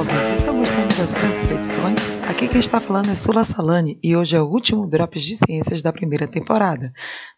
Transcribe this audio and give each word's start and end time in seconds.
jovens, 0.00 0.38
estão 0.38 0.58
gostando 0.58 0.96
das 0.96 1.12
grandes 1.12 1.44
petições? 1.44 1.98
Aqui 2.28 2.48
quem 2.48 2.60
está 2.60 2.80
falando 2.80 3.10
é 3.10 3.14
Sula 3.14 3.44
Salani 3.44 3.98
e 4.02 4.16
hoje 4.16 4.34
é 4.34 4.40
o 4.40 4.46
último 4.46 4.86
Drops 4.86 5.22
de 5.22 5.36
Ciências 5.36 5.82
da 5.82 5.92
primeira 5.92 6.26
temporada. 6.26 6.90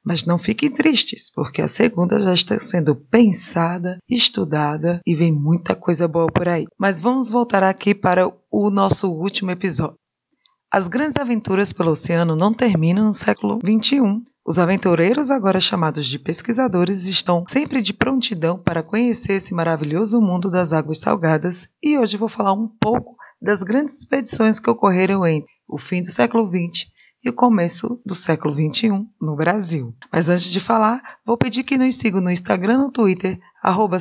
Mas 0.05 0.25
não 0.25 0.39
fiquem 0.39 0.71
tristes, 0.71 1.29
porque 1.29 1.61
a 1.61 1.67
segunda 1.67 2.20
já 2.20 2.33
está 2.33 2.59
sendo 2.61 2.95
pensada, 2.95 3.98
estudada 4.09 5.01
e 5.05 5.15
vem 5.15 5.33
muita 5.33 5.75
coisa 5.75 6.06
boa 6.06 6.29
por 6.29 6.47
aí. 6.47 6.67
Mas 6.79 7.01
vamos 7.01 7.30
voltar 7.30 7.65
aqui 7.65 7.95
para 7.95 8.30
o 8.51 8.70
nosso 8.70 9.11
último 9.11 9.51
episódio. 9.51 9.97
As 10.75 10.89
grandes 10.89 11.21
aventuras 11.21 11.71
pelo 11.71 11.91
oceano 11.91 12.35
não 12.35 12.51
terminam 12.51 13.05
no 13.05 13.12
século 13.12 13.59
XXI. 13.59 14.23
Os 14.43 14.59
aventureiros, 14.59 15.31
agora 15.31 15.61
chamados 15.61 16.07
de 16.07 16.19
pesquisadores, 16.19 17.05
estão 17.05 17.45
sempre 17.47 17.83
de 17.83 17.93
prontidão 17.93 18.57
para 18.59 18.83
conhecer 18.83 19.35
esse 19.35 19.53
maravilhoso 19.53 20.19
mundo 20.19 20.51
das 20.51 20.73
águas 20.73 20.97
salgadas 20.97 21.69
e 21.83 21.98
hoje 21.98 22.17
vou 22.17 22.27
falar 22.27 22.55
um 22.55 22.67
pouco 22.67 23.17
das 23.39 23.62
grandes 23.62 23.98
expedições 23.98 24.59
que 24.59 24.71
ocorreram 24.71 25.27
entre 25.27 25.53
o 25.69 25.77
fim 25.77 26.01
do 26.01 26.11
século 26.11 26.48
XX 26.48 26.87
e 27.23 27.29
o 27.29 27.34
começo 27.34 28.01
do 28.03 28.15
século 28.15 28.55
XXI 28.55 29.07
no 29.20 29.37
Brasil. 29.37 29.95
Mas 30.11 30.31
antes 30.31 30.51
de 30.51 30.59
falar, 30.59 31.03
vou 31.23 31.37
pedir 31.37 31.65
que 31.65 31.77
nos 31.77 31.97
sigam 31.97 32.23
no 32.23 32.31
Instagram 32.31 32.75
e 32.77 32.79
no 32.79 32.91
Twitter, 32.91 33.39
arroba 33.62 33.98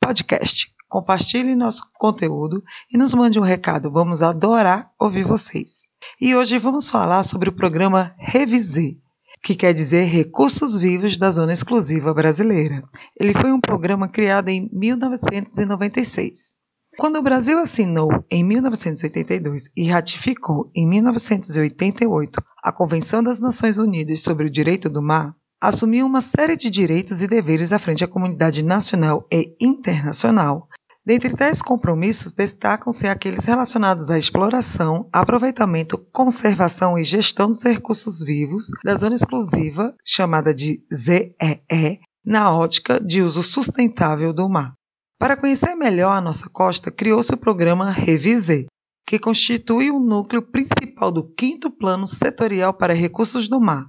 podcast. 0.00 0.72
Compartilhe 0.90 1.54
nosso 1.54 1.84
conteúdo 1.94 2.62
e 2.92 2.98
nos 2.98 3.14
mande 3.14 3.38
um 3.38 3.42
recado. 3.42 3.90
Vamos 3.90 4.20
adorar 4.20 4.90
ouvir 4.98 5.24
vocês. 5.24 5.86
E 6.20 6.34
hoje 6.34 6.58
vamos 6.58 6.90
falar 6.90 7.22
sobre 7.22 7.48
o 7.48 7.52
programa 7.52 8.14
Revisei, 8.18 8.98
que 9.42 9.54
quer 9.54 9.72
dizer 9.72 10.04
Recursos 10.04 10.76
Vivos 10.76 11.16
da 11.16 11.30
Zona 11.30 11.54
Exclusiva 11.54 12.12
Brasileira. 12.12 12.82
Ele 13.18 13.32
foi 13.32 13.52
um 13.52 13.60
programa 13.60 14.08
criado 14.08 14.48
em 14.48 14.68
1996 14.72 16.58
quando 17.00 17.16
o 17.16 17.22
Brasil 17.22 17.58
assinou 17.58 18.10
em 18.30 18.44
1982 18.44 19.70
e 19.74 19.88
ratificou 19.88 20.70
em 20.74 20.86
1988 20.86 22.42
a 22.62 22.70
Convenção 22.70 23.22
das 23.22 23.40
Nações 23.40 23.78
Unidas 23.78 24.20
sobre 24.20 24.46
o 24.46 24.50
Direito 24.50 24.90
do 24.90 25.00
Mar, 25.00 25.34
assumiu 25.60 26.04
uma 26.04 26.20
série 26.20 26.56
de 26.56 26.68
direitos 26.68 27.22
e 27.22 27.26
deveres 27.26 27.72
à 27.72 27.78
frente 27.78 28.04
à 28.04 28.06
comunidade 28.06 28.62
nacional 28.62 29.26
e 29.32 29.56
internacional. 29.60 30.68
Dentre 31.04 31.34
tais 31.34 31.62
compromissos, 31.62 32.32
destacam-se 32.32 33.06
aqueles 33.06 33.44
relacionados 33.44 34.10
à 34.10 34.18
exploração, 34.18 35.08
aproveitamento, 35.10 35.96
conservação 36.12 36.98
e 36.98 37.04
gestão 37.04 37.48
dos 37.48 37.62
recursos 37.62 38.20
vivos 38.22 38.66
da 38.84 38.94
zona 38.94 39.16
exclusiva, 39.16 39.94
chamada 40.04 40.54
de 40.54 40.84
ZEE, 40.94 42.00
na 42.24 42.54
ótica 42.54 43.00
de 43.00 43.22
uso 43.22 43.42
sustentável 43.42 44.32
do 44.32 44.48
mar. 44.48 44.74
Para 45.18 45.36
conhecer 45.36 45.74
melhor 45.74 46.12
a 46.12 46.20
nossa 46.20 46.48
costa, 46.50 46.90
criou-se 46.90 47.32
o 47.32 47.38
programa 47.38 47.90
Revisei, 47.90 48.66
que 49.06 49.18
constitui 49.18 49.90
o 49.90 49.98
núcleo 49.98 50.42
principal 50.42 51.10
do 51.10 51.24
quinto 51.34 51.70
Plano 51.70 52.06
Setorial 52.06 52.74
para 52.74 52.94
Recursos 52.94 53.48
do 53.48 53.58
Mar, 53.58 53.86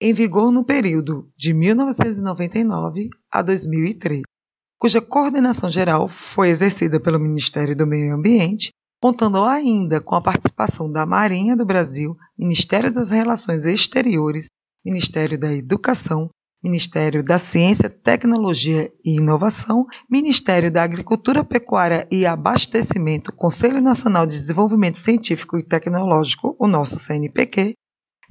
em 0.00 0.12
vigor 0.12 0.50
no 0.50 0.64
período 0.64 1.30
de 1.36 1.54
1999 1.54 3.08
a 3.30 3.42
2003, 3.42 4.22
cuja 4.82 5.00
coordenação 5.00 5.70
geral 5.70 6.08
foi 6.08 6.48
exercida 6.48 6.98
pelo 6.98 7.20
Ministério 7.20 7.76
do 7.76 7.86
Meio 7.86 8.12
Ambiente, 8.16 8.72
contando 9.00 9.44
ainda 9.44 10.00
com 10.00 10.16
a 10.16 10.20
participação 10.20 10.90
da 10.90 11.06
Marinha 11.06 11.54
do 11.54 11.64
Brasil, 11.64 12.16
Ministério 12.36 12.92
das 12.92 13.10
Relações 13.10 13.64
Exteriores, 13.64 14.46
Ministério 14.84 15.38
da 15.38 15.52
Educação, 15.52 16.28
Ministério 16.60 17.22
da 17.22 17.38
Ciência, 17.38 17.88
Tecnologia 17.88 18.92
e 19.04 19.18
Inovação, 19.18 19.86
Ministério 20.10 20.68
da 20.68 20.82
Agricultura, 20.82 21.44
Pecuária 21.44 22.08
e 22.10 22.26
Abastecimento, 22.26 23.32
Conselho 23.32 23.80
Nacional 23.80 24.26
de 24.26 24.32
Desenvolvimento 24.32 24.96
Científico 24.96 25.56
e 25.56 25.62
Tecnológico, 25.62 26.56
o 26.58 26.66
nosso 26.66 26.98
CNPq, 26.98 27.74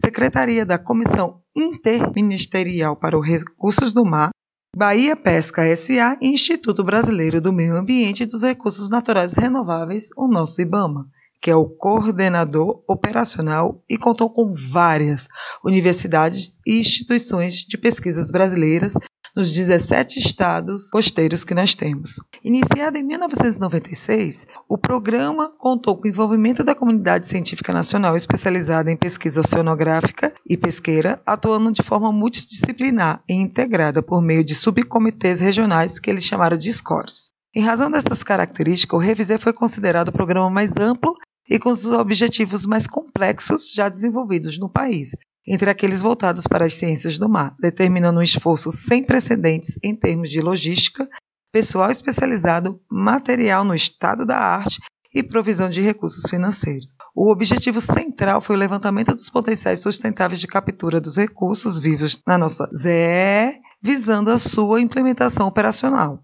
Secretaria 0.04 0.66
da 0.66 0.78
Comissão 0.78 1.40
Interministerial 1.56 2.98
para 2.98 3.18
os 3.18 3.26
Recursos 3.26 3.94
do 3.94 4.04
Mar, 4.04 4.32
Bahia 4.76 5.18
Pesca 5.18 5.64
SA 5.76 6.18
e 6.22 6.30
Instituto 6.30 6.84
Brasileiro 6.84 7.42
do 7.42 7.52
Meio 7.52 7.76
Ambiente 7.76 8.24
e 8.24 8.26
dos 8.26 8.42
Recursos 8.42 8.90
Naturais 8.90 9.34
Renováveis, 9.34 10.10
o 10.16 10.28
nosso 10.28 10.62
IBAMA 10.62 11.10
que 11.42 11.50
é 11.50 11.56
o 11.56 11.68
coordenador 11.68 12.84
operacional 12.88 13.84
e 13.90 13.98
contou 13.98 14.30
com 14.30 14.54
várias 14.54 15.28
universidades 15.66 16.60
e 16.66 16.80
instituições 16.80 17.56
de 17.56 17.78
pesquisas 17.80 18.30
brasileiras 18.30 18.94
nos 19.36 19.54
17 19.54 20.20
estados 20.20 20.90
costeiros 20.90 21.44
que 21.44 21.54
nós 21.54 21.74
temos. 21.74 22.20
Iniciado 22.44 22.98
em 22.98 23.04
1996, 23.04 24.48
o 24.68 24.78
programa 24.78 25.52
contou 25.58 25.98
com 25.98 26.08
o 26.08 26.10
envolvimento 26.10 26.64
da 26.64 26.76
comunidade 26.76 27.28
científica 27.28 27.74
nacional 27.74 28.16
especializada 28.16 28.92
em 28.92 28.98
pesquisa 28.98 29.42
oceanográfica 29.42 30.34
e 30.48 30.58
pesqueira, 30.58 31.22
atuando 31.26 31.72
de 31.72 31.84
forma 31.84 32.12
multidisciplinar 32.12 33.24
e 33.28 33.34
integrada 33.34 34.02
por 34.02 34.22
meio 34.22 34.44
de 34.44 34.56
subcomitês 34.56 35.40
regionais 35.40 36.00
que 36.00 36.10
eles 36.10 36.24
chamaram 36.24 36.58
de 36.58 36.72
SCORES. 36.72 37.32
Em 37.54 37.62
razão 37.62 37.92
dessas 37.92 38.24
características, 38.24 38.98
o 38.98 39.02
Revisé 39.02 39.38
foi 39.38 39.52
considerado 39.52 40.08
o 40.08 40.14
programa 40.14 40.50
mais 40.50 40.72
amplo 40.78 41.14
e 41.50 41.60
com 41.60 41.70
os 41.70 41.86
objetivos 41.86 42.66
mais 42.66 42.88
complexos 42.88 43.74
já 43.74 43.90
desenvolvidos 43.90 44.58
no 44.58 44.70
país, 44.70 45.12
entre 45.48 45.70
aqueles 45.70 46.02
voltados 46.02 46.48
para 46.48 46.66
as 46.66 46.74
ciências 46.74 47.18
do 47.18 47.30
mar, 47.30 47.56
determinando 47.60 48.20
um 48.20 48.24
esforço 48.24 48.72
sem 48.72 49.04
precedentes 49.04 49.78
em 49.84 49.96
termos 49.96 50.30
de 50.30 50.42
logística, 50.42 51.08
pessoal 51.52 51.92
especializado, 51.92 52.80
material 52.90 53.64
no 53.64 53.76
estado 53.76 54.26
da 54.26 54.38
arte 54.38 54.80
e 55.14 55.22
provisão 55.22 55.70
de 55.70 55.82
recursos 55.82 56.30
financeiros. 56.30 56.96
O 57.14 57.30
objetivo 57.30 57.82
central 57.82 58.40
foi 58.40 58.56
o 58.56 58.60
levantamento 58.60 59.14
dos 59.14 59.30
potenciais 59.30 59.80
sustentáveis 59.80 60.40
de 60.40 60.48
captura 60.48 61.02
dos 61.02 61.18
recursos 61.18 61.78
vivos 61.78 62.22
na 62.26 62.38
nossa 62.38 62.70
ZE, 62.74 63.60
visando 63.82 64.30
a 64.30 64.38
sua 64.38 64.80
implementação 64.80 65.48
operacional. 65.48 66.24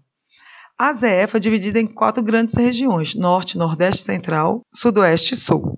A 0.78 0.92
ZE 0.92 1.26
foi 1.28 1.40
dividida 1.40 1.80
em 1.80 1.86
quatro 1.86 2.22
grandes 2.22 2.54
regiões: 2.54 3.14
Norte, 3.14 3.58
Nordeste, 3.58 4.04
Central, 4.04 4.62
Sudoeste 4.72 5.34
e 5.34 5.36
Sul, 5.36 5.76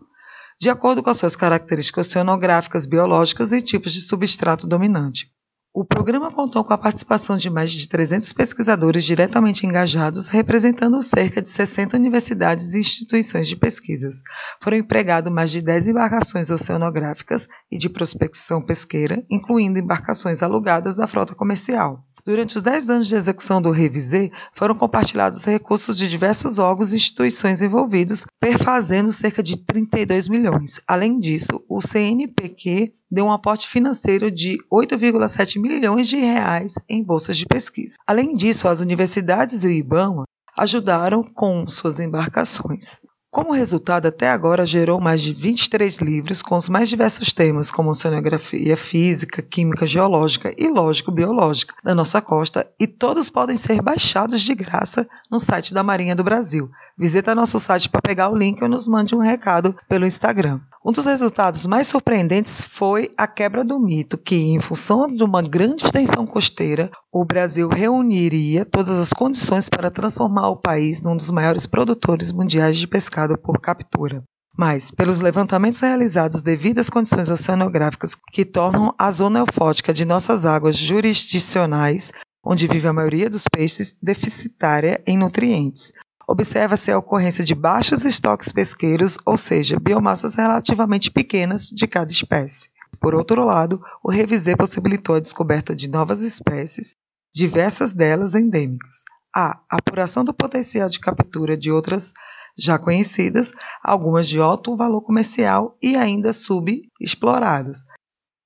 de 0.61 0.69
acordo 0.69 1.03
com 1.03 1.09
as 1.09 1.17
suas 1.17 1.35
características 1.35 2.09
oceanográficas, 2.09 2.85
biológicas 2.85 3.51
e 3.51 3.63
tipos 3.63 3.95
de 3.95 4.03
substrato 4.03 4.67
dominante. 4.67 5.33
O 5.73 5.85
programa 5.85 6.33
contou 6.33 6.65
com 6.65 6.75
a 6.75 6.79
participação 6.79 7.37
de 7.37 7.49
mais 7.49 7.71
de 7.71 7.89
300 7.89 8.33
pesquisadores 8.33 9.05
diretamente 9.05 9.65
engajados, 9.65 10.27
representando 10.27 11.01
cerca 11.01 11.41
de 11.41 11.49
60 11.49 11.97
universidades 11.97 12.75
e 12.75 12.81
instituições 12.81 13.47
de 13.47 13.57
pesquisas. 13.57 14.21
Foram 14.61 14.77
empregados 14.77 15.33
mais 15.33 15.51
de 15.51 15.63
10 15.63 15.87
embarcações 15.87 16.51
oceanográficas 16.51 17.49
e 17.71 17.79
de 17.79 17.89
prospecção 17.89 18.61
pesqueira, 18.61 19.25
incluindo 19.31 19.79
embarcações 19.79 20.43
alugadas 20.43 20.97
da 20.97 21.07
frota 21.07 21.35
comercial. 21.37 22.05
Durante 22.25 22.57
os 22.57 22.63
10 22.63 22.91
anos 22.91 23.09
de 23.09 23.15
execução 23.15 23.61
do 23.61 23.71
Revisei, 23.71 24.31
foram 24.53 24.75
compartilhados 24.75 25.45
recursos 25.45 25.97
de 25.97 26.09
diversos 26.09 26.59
órgãos 26.59 26.93
e 26.93 26.97
instituições 26.97 27.63
envolvidos, 27.63 28.25
perfazendo 28.39 29.11
cerca 29.13 29.43
de 29.43 29.57
32 29.57 30.29
milhões. 30.29 30.81
Além 30.87 31.19
disso, 31.19 31.63
o 31.69 31.81
CNPq 31.81 32.93
deu 33.11 33.27
um 33.27 33.33
aporte 33.33 33.67
financeiro 33.67 34.31
de 34.31 34.59
8,7 34.71 35.61
milhões 35.61 36.09
de 36.09 36.17
reais 36.17 36.75
em 36.89 37.03
bolsas 37.03 37.37
de 37.37 37.47
pesquisa. 37.47 37.97
Além 38.07 38.37
disso, 38.37 38.69
as 38.69 38.81
universidades 38.81 39.65
e 39.65 39.69
o 39.69 39.73
IBAMA 39.73 40.25
ajudaram 40.57 41.23
com 41.23 41.69
suas 41.69 41.99
embarcações. 41.99 43.01
Como 43.33 43.53
resultado, 43.53 44.07
até 44.07 44.29
agora 44.29 44.67
gerou 44.67 45.01
mais 45.01 45.23
de 45.23 45.33
23 45.33 45.99
livros 45.99 46.43
com 46.43 46.57
os 46.57 46.69
mais 46.69 46.89
diversos 46.89 47.33
temas, 47.33 47.71
como 47.71 47.91
oceanografia, 47.91 48.77
física, 48.77 49.41
química, 49.41 49.87
geológica 49.87 50.53
e 50.59 50.67
lógico-biológica 50.67 51.73
da 51.85 51.95
nossa 51.95 52.21
costa, 52.21 52.69
e 52.79 52.89
todos 52.89 53.31
podem 53.31 53.57
ser 53.57 53.81
baixados 53.81 54.43
de 54.43 54.53
graça 54.53 55.09
no 55.31 55.39
site 55.39 55.73
da 55.73 55.85
Marinha 55.85 56.17
do 56.17 56.25
Brasil. 56.25 56.73
Visita 56.99 57.33
nosso 57.33 57.61
site 57.61 57.89
para 57.89 58.03
pegar 58.03 58.31
o 58.31 58.37
link 58.37 58.61
ou 58.63 58.69
nos 58.69 58.89
mande 58.89 59.15
um 59.15 59.21
recado 59.21 59.77
pelo 59.89 60.07
Instagram. 60.07 60.61
Um 60.85 60.91
dos 60.93 61.05
resultados 61.05 61.67
mais 61.67 61.87
surpreendentes 61.87 62.63
foi 62.63 63.11
a 63.17 63.27
quebra 63.29 63.63
do 63.63 63.79
mito 63.79 64.19
que, 64.19 64.35
em 64.35 64.59
função 64.59 65.07
de 65.07 65.23
uma 65.23 65.41
grande 65.41 65.85
extensão 65.85 66.27
costeira, 66.27 66.91
o 67.13 67.25
Brasil 67.25 67.69
reuniria 67.69 68.65
todas 68.65 68.97
as 68.97 69.13
condições 69.13 69.69
para 69.69 69.91
transformar 69.91 70.49
o 70.49 70.57
país 70.57 71.03
num 71.03 71.17
dos 71.17 71.31
maiores 71.31 71.67
produtores 71.67 72.31
mundiais 72.31 72.77
de 72.77 72.87
pescado 72.87 73.37
por 73.37 73.61
captura. 73.61 74.23
Mas, 74.57 74.91
pelos 74.91 75.21
levantamentos 75.21 75.81
realizados 75.81 76.43
devido 76.43 76.79
às 76.79 76.91
condições 76.91 77.29
oceanográficas 77.29 78.15
que 78.33 78.45
tornam 78.45 78.95
a 78.97 79.11
zona 79.11 79.41
eufótica 79.41 79.93
de 79.93 80.05
nossas 80.05 80.45
águas 80.45 80.77
jurisdicionais, 80.77 82.13
onde 82.45 82.69
vive 82.69 82.87
a 82.87 82.93
maioria 82.93 83.29
dos 83.29 83.45
peixes, 83.51 83.97
deficitária 84.01 85.03
em 85.07 85.17
nutrientes, 85.17 85.93
observa-se 86.29 86.93
a 86.93 86.99
ocorrência 86.99 87.43
de 87.43 87.55
baixos 87.55 88.05
estoques 88.05 88.53
pesqueiros, 88.53 89.19
ou 89.27 89.37
seja, 89.37 89.81
biomassas 89.81 90.37
relativamente 90.37 91.11
pequenas 91.11 91.69
de 91.69 91.89
cada 91.89 92.13
espécie. 92.13 92.69
Por 93.01 93.15
outro 93.15 93.45
lado, 93.45 93.83
o 94.03 94.11
revisê 94.11 94.55
possibilitou 94.55 95.15
a 95.15 95.21
descoberta 95.21 95.75
de 95.75 95.89
novas 95.89 96.21
espécies, 96.21 96.95
diversas 97.35 97.93
delas 97.93 98.35
endêmicas. 98.35 99.05
A 99.35 99.61
apuração 99.71 100.23
do 100.23 100.35
potencial 100.35 100.89
de 100.89 101.01
captura 101.01 101.57
de 101.57 101.73
outras 101.73 102.13
já 102.59 102.79
conhecidas, 102.79 103.53
algumas 103.83 104.29
de 104.29 104.39
alto 104.39 104.77
valor 104.77 105.01
comercial 105.01 105.79
e 105.81 105.97
ainda 105.97 106.33
subexploradas. 106.33 107.85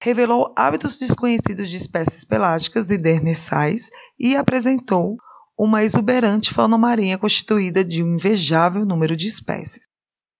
Revelou 0.01 0.53
hábitos 0.57 0.99
desconhecidos 0.99 1.69
de 1.69 1.77
espécies 1.77 2.25
pelágicas 2.25 2.91
e 2.91 2.99
demersais 2.99 3.91
e 4.19 4.37
apresentou 4.37 5.17
uma 5.59 5.83
exuberante 5.83 6.53
fauna 6.53 6.77
marinha 6.77 7.17
constituída 7.17 7.85
de 7.85 8.03
um 8.03 8.15
invejável 8.15 8.85
número 8.85 9.17
de 9.17 9.27
espécies, 9.27 9.85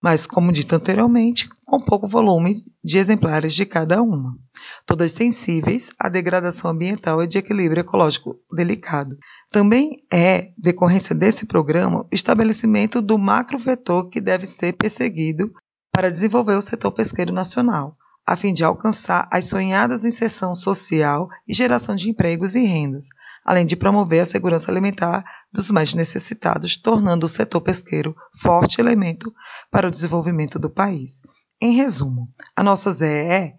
mas, 0.05 0.27
como 0.27 0.53
dito 0.53 0.77
anteriormente, 0.77 1.49
com 1.65 1.81
pouco 1.81 2.07
volume 2.07 2.63
de 2.85 2.99
exemplares 2.99 3.55
de 3.55 3.65
cada 3.65 4.03
uma, 4.03 4.37
todas 4.85 5.13
sensíveis 5.13 5.89
à 5.99 6.11
degradação 6.11 6.73
ambiental 6.73 7.23
e 7.23 7.27
de 7.27 7.39
equilíbrio 7.39 7.81
ecológico 7.81 8.37
delicado. 8.55 9.17
Também 9.51 9.97
é 10.13 10.51
decorrência 10.59 11.15
desse 11.15 11.47
programa 11.47 12.03
o 12.03 12.09
estabelecimento 12.13 13.01
do 13.01 13.19
macrovetor 13.19 14.11
que 14.11 14.21
deve 14.21 14.45
ser 14.45 14.75
perseguido 14.75 15.51
para 15.91 16.11
desenvolver 16.11 16.57
o 16.57 16.61
setor 16.61 16.93
pesqueiro 16.93 17.33
nacional, 17.33 17.97
a 18.27 18.37
fim 18.37 18.53
de 18.53 18.63
alcançar 18.63 19.27
as 19.33 19.47
sonhadas 19.47 20.05
inserção 20.05 20.55
social 20.55 21.31
e 21.49 21.55
geração 21.55 21.97
de 21.97 22.11
empregos 22.11 22.55
e 22.55 22.63
rendas, 22.63 23.07
além 23.45 23.67
de 23.67 23.77
promover 23.77 24.21
a 24.21 24.27
segurança 24.27 24.71
alimentar 24.71 25.25
dos 25.53 25.71
mais 25.71 25.95
necessitados, 25.95 26.77
tornando 26.77 27.27
o 27.27 27.29
setor 27.29 27.61
pesqueiro 27.61 28.17
forte 28.41 28.81
elemento 28.81 29.33
para 29.71 29.89
o 29.89 29.91
desenvolvimento 29.91 30.59
do 30.59 30.71
país. 30.71 31.21
Em 31.61 31.73
resumo, 31.73 32.29
a 32.57 32.63
nossa 32.63 32.91
ZEE, 32.91 33.55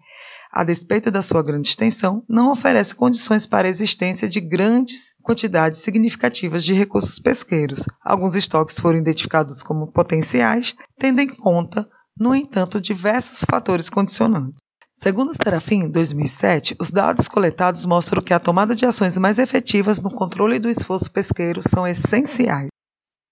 a 0.52 0.64
despeito 0.64 1.10
da 1.10 1.22
sua 1.22 1.42
grande 1.42 1.68
extensão, 1.68 2.24
não 2.28 2.50
oferece 2.50 2.94
condições 2.94 3.46
para 3.46 3.66
a 3.66 3.70
existência 3.70 4.28
de 4.28 4.40
grandes 4.40 5.14
quantidades 5.22 5.80
significativas 5.80 6.64
de 6.64 6.72
recursos 6.72 7.18
pesqueiros. 7.18 7.84
Alguns 8.02 8.34
estoques 8.34 8.78
foram 8.78 8.98
identificados 8.98 9.62
como 9.62 9.92
potenciais, 9.92 10.74
tendo 10.98 11.20
em 11.20 11.28
conta, 11.28 11.88
no 12.18 12.34
entanto, 12.34 12.80
diversos 12.80 13.44
fatores 13.44 13.90
condicionantes. 13.90 14.65
Segundo 14.98 15.28
o 15.28 15.34
Serafim, 15.34 15.90
2007, 15.90 16.74
os 16.80 16.90
dados 16.90 17.28
coletados 17.28 17.84
mostram 17.84 18.22
que 18.22 18.32
a 18.32 18.40
tomada 18.40 18.74
de 18.74 18.86
ações 18.86 19.18
mais 19.18 19.38
efetivas 19.38 20.00
no 20.00 20.10
controle 20.10 20.58
do 20.58 20.70
esforço 20.70 21.10
pesqueiro 21.10 21.60
são 21.62 21.86
essenciais. 21.86 22.68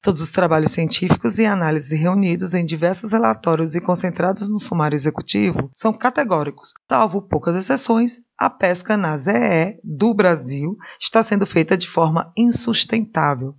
Todos 0.03 0.21
os 0.21 0.31
trabalhos 0.31 0.73
científicos 0.73 1.39
e 1.39 1.47
análises 1.47 1.99
reunidos 1.99 2.53
em 2.53 2.67
diversos 2.67 3.13
relatórios 3.13 3.75
e 3.75 3.81
concentrados 3.81 4.51
no 4.51 4.61
sumário 4.61 4.95
executivo 4.95 5.71
são 5.73 5.91
categóricos. 5.91 6.75
Salvo 6.87 7.23
poucas 7.23 7.57
exceções, 7.57 8.21
a 8.39 8.51
pesca 8.51 8.99
na 8.99 9.17
ZE 9.17 9.81
do 9.83 10.13
Brasil 10.13 10.77
está 11.01 11.23
sendo 11.23 11.47
feita 11.47 11.79
de 11.79 11.89
forma 11.89 12.31
insustentável, 12.37 13.55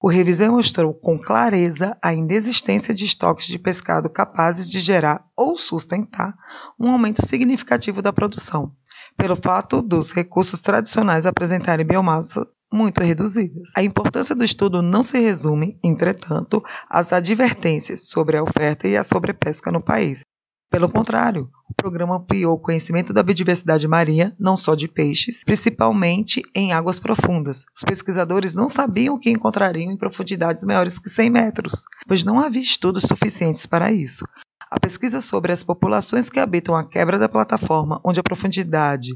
o 0.00 0.08
revisor 0.08 0.50
mostrou 0.52 0.92
com 0.92 1.18
clareza 1.18 1.96
a 2.02 2.12
inexistência 2.12 2.94
de 2.94 3.04
estoques 3.04 3.46
de 3.46 3.58
pescado 3.58 4.10
capazes 4.10 4.70
de 4.70 4.78
gerar 4.78 5.24
ou 5.36 5.56
sustentar 5.56 6.34
um 6.78 6.90
aumento 6.90 7.26
significativo 7.26 8.02
da 8.02 8.12
produção, 8.12 8.72
pelo 9.16 9.36
fato 9.36 9.80
dos 9.80 10.12
recursos 10.12 10.60
tradicionais 10.60 11.26
apresentarem 11.26 11.86
biomassa 11.86 12.46
muito 12.72 13.00
reduzidas. 13.00 13.70
A 13.76 13.82
importância 13.82 14.34
do 14.34 14.44
estudo 14.44 14.82
não 14.82 15.02
se 15.02 15.18
resume, 15.18 15.78
entretanto, 15.82 16.62
às 16.90 17.12
advertências 17.12 18.08
sobre 18.08 18.36
a 18.36 18.42
oferta 18.42 18.86
e 18.86 18.96
a 18.96 19.04
sobrepesca 19.04 19.72
no 19.72 19.82
país, 19.82 20.20
pelo 20.70 20.88
contrário, 20.88 21.48
o 21.68 21.74
programa 21.74 22.16
ampliou 22.16 22.54
o 22.54 22.58
conhecimento 22.58 23.12
da 23.12 23.22
biodiversidade 23.22 23.86
marinha, 23.86 24.34
não 24.38 24.56
só 24.56 24.74
de 24.74 24.88
peixes, 24.88 25.42
principalmente 25.44 26.42
em 26.54 26.72
águas 26.72 26.98
profundas. 26.98 27.64
Os 27.74 27.82
pesquisadores 27.82 28.54
não 28.54 28.68
sabiam 28.68 29.14
o 29.14 29.18
que 29.18 29.30
encontrariam 29.30 29.90
em 29.92 29.96
profundidades 29.96 30.64
maiores 30.64 30.98
que 30.98 31.08
100 31.08 31.30
metros, 31.30 31.84
pois 32.06 32.24
não 32.24 32.40
havia 32.40 32.62
estudos 32.62 33.04
suficientes 33.04 33.66
para 33.66 33.92
isso. 33.92 34.24
A 34.70 34.80
pesquisa 34.80 35.20
sobre 35.20 35.52
as 35.52 35.62
populações 35.62 36.28
que 36.28 36.40
habitam 36.40 36.74
a 36.74 36.84
quebra 36.84 37.18
da 37.18 37.28
plataforma, 37.28 38.00
onde 38.04 38.18
a 38.18 38.24
profundidade 38.24 39.10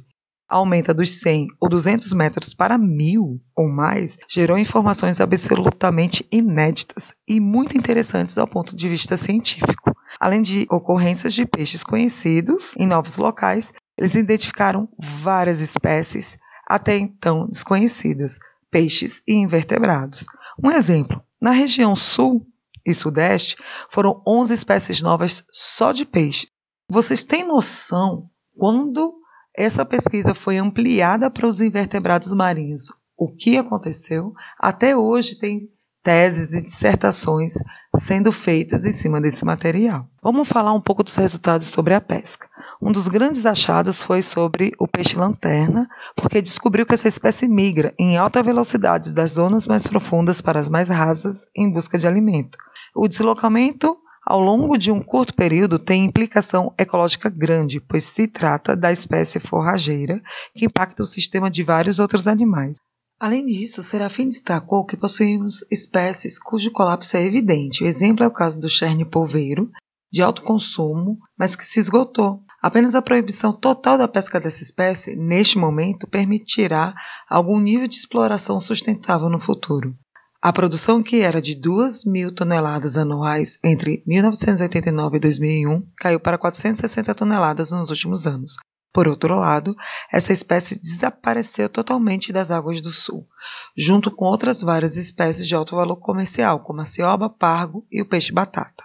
aumenta 0.49 0.93
dos 0.93 1.21
100 1.21 1.49
ou 1.61 1.69
200 1.69 2.13
metros 2.13 2.53
para 2.55 2.77
1000 2.77 3.41
ou 3.57 3.69
mais, 3.69 4.19
gerou 4.29 4.59
informações 4.59 5.21
absolutamente 5.21 6.27
inéditas 6.31 7.13
e 7.27 7.39
muito 7.39 7.77
interessantes 7.77 8.37
ao 8.37 8.47
ponto 8.47 8.75
de 8.75 8.89
vista 8.89 9.17
científico. 9.17 9.90
Além 10.21 10.43
de 10.43 10.67
ocorrências 10.71 11.33
de 11.33 11.47
peixes 11.47 11.83
conhecidos 11.83 12.75
em 12.77 12.87
novos 12.87 13.17
locais, 13.17 13.73
eles 13.97 14.15
identificaram 14.15 14.87
várias 14.99 15.61
espécies 15.61 16.39
até 16.69 16.99
então 16.99 17.49
desconhecidas, 17.49 18.39
peixes 18.71 19.23
e 19.27 19.33
invertebrados. 19.33 20.27
Um 20.63 20.71
exemplo: 20.71 21.25
na 21.41 21.53
região 21.53 21.97
sul 21.97 22.47
e 22.85 22.93
sudeste 22.93 23.57
foram 23.89 24.23
11 24.27 24.53
espécies 24.53 25.01
novas 25.01 25.43
só 25.51 25.91
de 25.91 26.05
peixes. 26.05 26.51
Vocês 26.87 27.25
têm 27.25 27.47
noção 27.47 28.29
quando 28.57 29.15
essa 29.57 29.85
pesquisa 29.85 30.35
foi 30.35 30.59
ampliada 30.59 31.31
para 31.31 31.47
os 31.47 31.61
invertebrados 31.61 32.33
marinhos? 32.33 32.93
O 33.17 33.29
que 33.29 33.57
aconteceu? 33.57 34.35
Até 34.59 34.97
hoje 34.97 35.39
tem 35.39 35.71
teses 36.03 36.53
e 36.53 36.65
dissertações 36.65 37.55
sendo 37.97 38.33
feitas 38.33 38.85
em 38.85 38.93
cima 38.93 39.21
desse 39.21 39.45
material. 39.45 40.07
Vamos 40.23 40.49
falar 40.49 40.73
um 40.73 40.81
pouco 40.81 41.03
dos 41.03 41.17
resultados 41.17 41.69
sobre 41.69 41.95
a 41.95 42.01
pesca. 42.01 42.49
Um 42.83 42.91
dos 42.91 43.09
grandes 43.09 43.45
achados 43.45 44.03
foi 44.03 44.23
sobre 44.23 44.73
o 44.79 44.89
peixe-lanterna, 44.89 45.87
porque 46.17 46.41
descobriu 46.41 46.87
que 46.87 46.95
essa 46.95 47.09
espécie 47.09 47.47
migra 47.47 47.95
em 47.99 48.17
alta 48.17 48.43
velocidade 48.43 49.13
das 49.13 49.33
zonas 49.33 49.69
mais 49.69 49.87
profundas 49.87 50.41
para 50.41 50.59
as 50.59 50.69
mais 50.69 50.89
rasas 50.89 51.45
em 51.55 51.71
busca 51.71 51.99
de 51.99 52.07
alimento. 52.07 52.57
O 52.95 53.07
deslocamento 53.07 53.99
ao 54.25 54.41
longo 54.41 54.79
de 54.79 54.91
um 54.91 55.03
curto 55.03 55.35
período 55.35 55.79
tem 55.79 56.05
implicação 56.05 56.73
ecológica 56.79 57.29
grande, 57.29 57.81
pois 57.81 58.05
se 58.05 58.27
trata 58.27 58.75
da 58.75 58.93
espécie 58.93 59.41
forrageira 59.41 60.23
que 60.55 60.65
impacta 60.65 61.03
o 61.03 61.07
sistema 61.07 61.51
de 61.51 61.63
vários 61.63 61.99
outros 61.99 62.27
animais. 62.27 62.79
Além 63.21 63.45
disso, 63.45 63.83
Serafim 63.83 64.31
destacou 64.31 64.83
que 64.87 64.97
possuímos 64.97 65.63
espécies 65.71 66.39
cujo 66.39 66.71
colapso 66.71 67.19
é 67.19 67.27
evidente. 67.27 67.85
O 67.85 67.87
exemplo 67.87 68.25
é 68.25 68.27
o 68.27 68.33
caso 68.33 68.59
do 68.59 68.67
cherne 68.67 69.05
polveiro, 69.05 69.71
de 70.11 70.23
alto 70.23 70.43
consumo, 70.43 71.19
mas 71.39 71.55
que 71.55 71.67
se 71.67 71.79
esgotou. 71.79 72.43
Apenas 72.63 72.95
a 72.95 73.03
proibição 73.03 73.53
total 73.53 73.99
da 73.99 74.09
pesca 74.09 74.41
dessa 74.41 74.63
espécie, 74.63 75.17
neste 75.17 75.59
momento, 75.59 76.07
permitirá 76.07 76.95
algum 77.29 77.61
nível 77.61 77.87
de 77.87 77.97
exploração 77.97 78.59
sustentável 78.59 79.29
no 79.29 79.39
futuro. 79.39 79.95
A 80.43 80.51
produção, 80.51 81.03
que 81.03 81.21
era 81.21 81.43
de 81.43 81.55
2 81.55 82.07
mil 82.07 82.35
toneladas 82.35 82.97
anuais 82.97 83.59
entre 83.63 84.03
1989 84.07 85.19
e 85.19 85.21
2001, 85.21 85.87
caiu 85.99 86.19
para 86.19 86.39
460 86.39 87.15
toneladas 87.15 87.71
nos 87.71 87.91
últimos 87.91 88.27
anos, 88.27 88.57
por 88.93 89.07
outro 89.07 89.37
lado, 89.37 89.77
essa 90.11 90.33
espécie 90.33 90.81
desapareceu 90.81 91.69
totalmente 91.69 92.33
das 92.33 92.51
águas 92.51 92.81
do 92.81 92.91
sul, 92.91 93.29
junto 93.77 94.11
com 94.11 94.25
outras 94.25 94.63
várias 94.63 94.97
espécies 94.97 95.47
de 95.47 95.55
alto 95.55 95.77
valor 95.77 95.97
comercial, 95.97 96.61
como 96.61 96.81
a 96.81 96.85
cioba, 96.85 97.31
pargo 97.31 97.87
e 97.91 98.03
o 98.03 98.07
peixe-batata. 98.07 98.85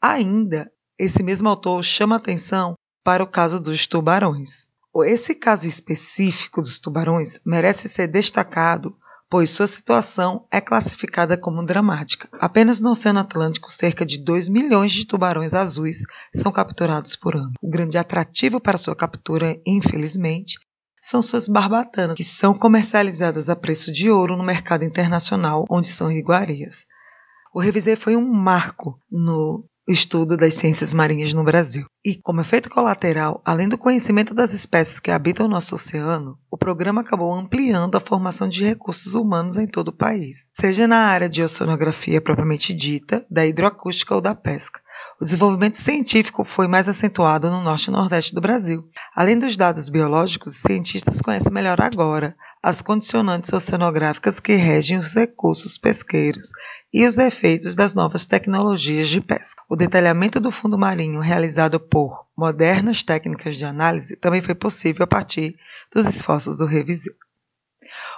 Ainda, 0.00 0.70
esse 0.98 1.22
mesmo 1.22 1.48
autor 1.48 1.82
chama 1.82 2.16
atenção 2.16 2.74
para 3.02 3.22
o 3.22 3.26
caso 3.26 3.60
dos 3.60 3.86
tubarões. 3.86 4.68
Esse 5.04 5.34
caso 5.34 5.66
específico 5.66 6.60
dos 6.60 6.78
tubarões 6.78 7.40
merece 7.44 7.88
ser 7.88 8.06
destacado 8.06 8.96
pois 9.32 9.48
sua 9.48 9.66
situação 9.66 10.46
é 10.50 10.60
classificada 10.60 11.38
como 11.38 11.64
dramática. 11.64 12.28
Apenas 12.38 12.80
no 12.80 12.90
Oceano 12.90 13.20
Atlântico, 13.20 13.72
cerca 13.72 14.04
de 14.04 14.18
2 14.18 14.46
milhões 14.46 14.92
de 14.92 15.06
tubarões 15.06 15.54
azuis 15.54 16.02
são 16.36 16.52
capturados 16.52 17.16
por 17.16 17.34
ano. 17.34 17.54
O 17.62 17.70
grande 17.70 17.96
atrativo 17.96 18.60
para 18.60 18.76
sua 18.76 18.94
captura, 18.94 19.58
infelizmente, 19.66 20.58
são 21.00 21.22
suas 21.22 21.48
barbatanas, 21.48 22.14
que 22.14 22.22
são 22.22 22.52
comercializadas 22.52 23.48
a 23.48 23.56
preço 23.56 23.90
de 23.90 24.10
ouro 24.10 24.36
no 24.36 24.44
mercado 24.44 24.84
internacional, 24.84 25.64
onde 25.70 25.88
são 25.88 26.12
iguarias. 26.12 26.84
O 27.54 27.60
Revisei 27.62 27.96
foi 27.96 28.14
um 28.14 28.30
marco 28.30 28.98
no 29.10 29.64
estudo 29.92 30.36
das 30.36 30.54
ciências 30.54 30.92
marinhas 30.92 31.32
no 31.32 31.44
Brasil. 31.44 31.86
E, 32.04 32.16
como 32.16 32.40
efeito 32.40 32.68
colateral, 32.70 33.40
além 33.44 33.68
do 33.68 33.78
conhecimento 33.78 34.34
das 34.34 34.52
espécies 34.52 34.98
que 34.98 35.10
habitam 35.10 35.46
o 35.46 35.48
nosso 35.48 35.74
oceano, 35.74 36.36
o 36.50 36.56
programa 36.56 37.02
acabou 37.02 37.32
ampliando 37.32 37.96
a 37.96 38.00
formação 38.00 38.48
de 38.48 38.64
recursos 38.64 39.14
humanos 39.14 39.56
em 39.56 39.66
todo 39.66 39.88
o 39.88 39.96
país, 39.96 40.48
seja 40.60 40.88
na 40.88 40.98
área 40.98 41.28
de 41.28 41.42
oceanografia 41.42 42.20
propriamente 42.20 42.74
dita, 42.74 43.24
da 43.30 43.46
hidroacústica 43.46 44.14
ou 44.14 44.20
da 44.20 44.34
pesca. 44.34 44.80
O 45.20 45.24
desenvolvimento 45.24 45.76
científico 45.76 46.44
foi 46.44 46.66
mais 46.66 46.88
acentuado 46.88 47.48
no 47.48 47.62
norte 47.62 47.86
e 47.86 47.90
nordeste 47.92 48.34
do 48.34 48.40
Brasil. 48.40 48.84
Além 49.14 49.38
dos 49.38 49.56
dados 49.56 49.88
biológicos, 49.88 50.56
os 50.56 50.60
cientistas 50.60 51.20
conhecem 51.20 51.52
melhor 51.52 51.80
agora 51.80 52.34
as 52.62 52.80
condicionantes 52.80 53.52
oceanográficas 53.52 54.38
que 54.38 54.54
regem 54.54 54.98
os 54.98 55.12
recursos 55.14 55.76
pesqueiros 55.76 56.50
e 56.92 57.04
os 57.04 57.18
efeitos 57.18 57.74
das 57.74 57.92
novas 57.92 58.24
tecnologias 58.24 59.08
de 59.08 59.20
pesca. 59.20 59.62
O 59.68 59.74
detalhamento 59.74 60.38
do 60.38 60.52
fundo 60.52 60.78
marinho 60.78 61.20
realizado 61.20 61.80
por 61.80 62.26
modernas 62.36 63.02
técnicas 63.02 63.56
de 63.56 63.64
análise 63.64 64.14
também 64.16 64.42
foi 64.42 64.54
possível 64.54 65.02
a 65.04 65.08
partir 65.08 65.56
dos 65.92 66.06
esforços 66.06 66.58
do 66.58 66.66
revisor. 66.66 67.14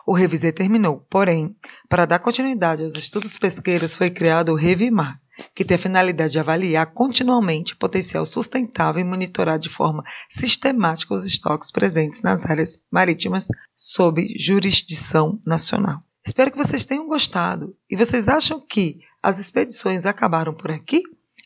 O 0.06 0.14
Revisê 0.14 0.52
terminou, 0.52 1.00
porém, 1.10 1.56
para 1.88 2.04
dar 2.04 2.18
continuidade 2.18 2.82
aos 2.82 2.94
estudos 2.94 3.38
pesqueiros 3.38 3.96
foi 3.96 4.10
criado 4.10 4.52
o 4.52 4.54
Revimar, 4.54 5.18
que 5.54 5.64
tem 5.64 5.76
a 5.76 5.78
finalidade 5.78 6.32
de 6.32 6.38
avaliar 6.38 6.86
continuamente 6.92 7.74
o 7.74 7.76
potencial 7.76 8.24
sustentável 8.24 9.00
e 9.00 9.04
monitorar 9.04 9.58
de 9.58 9.68
forma 9.68 10.04
sistemática 10.28 11.14
os 11.14 11.24
estoques 11.24 11.70
presentes 11.70 12.22
nas 12.22 12.48
áreas 12.48 12.78
marítimas 12.90 13.48
sob 13.74 14.26
jurisdição 14.38 15.38
nacional. 15.46 16.02
Espero 16.26 16.50
que 16.50 16.56
vocês 16.56 16.84
tenham 16.84 17.06
gostado. 17.06 17.76
E 17.90 17.96
vocês 17.96 18.28
acham 18.28 18.58
que 18.58 18.98
as 19.22 19.38
expedições 19.38 20.06
acabaram 20.06 20.54
por 20.54 20.70
aqui? 20.70 21.02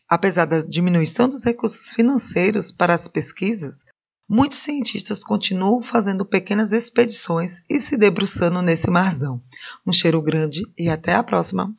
Apesar 0.08 0.46
da 0.46 0.62
diminuição 0.62 1.28
dos 1.28 1.44
recursos 1.44 1.92
financeiros 1.92 2.70
para 2.72 2.94
as 2.94 3.08
pesquisas, 3.08 3.84
muitos 4.28 4.58
cientistas 4.58 5.24
continuam 5.24 5.82
fazendo 5.82 6.24
pequenas 6.24 6.72
expedições 6.72 7.60
e 7.68 7.80
se 7.80 7.96
debruçando 7.96 8.62
nesse 8.62 8.88
marzão. 8.88 9.42
Um 9.86 9.92
cheiro 9.92 10.22
grande 10.22 10.62
e 10.78 10.88
até 10.88 11.14
a 11.14 11.22
próxima! 11.22 11.74